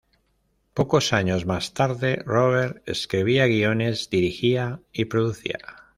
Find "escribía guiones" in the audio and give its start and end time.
2.89-4.09